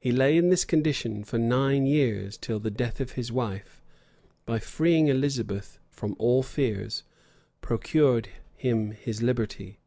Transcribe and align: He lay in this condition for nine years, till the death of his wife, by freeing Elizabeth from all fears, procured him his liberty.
He 0.00 0.10
lay 0.10 0.36
in 0.36 0.48
this 0.48 0.64
condition 0.64 1.22
for 1.22 1.38
nine 1.38 1.86
years, 1.86 2.36
till 2.36 2.58
the 2.58 2.68
death 2.68 3.00
of 3.00 3.12
his 3.12 3.30
wife, 3.30 3.80
by 4.44 4.58
freeing 4.58 5.06
Elizabeth 5.06 5.78
from 5.88 6.16
all 6.18 6.42
fears, 6.42 7.04
procured 7.60 8.28
him 8.56 8.90
his 8.90 9.22
liberty. 9.22 9.78